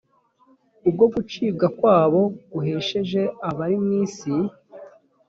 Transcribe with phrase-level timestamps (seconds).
[0.87, 2.21] ubwo gucibwa kwabo
[2.53, 4.33] guhesheje abari mu isi